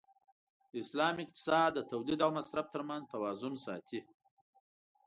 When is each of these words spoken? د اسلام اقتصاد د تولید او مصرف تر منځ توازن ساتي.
د 0.71 0.73
اسلام 0.83 1.15
اقتصاد 1.23 1.69
د 1.73 1.79
تولید 1.91 2.19
او 2.25 2.31
مصرف 2.37 2.65
تر 2.73 2.81
منځ 2.89 3.03
توازن 3.13 3.53
ساتي. 3.65 3.99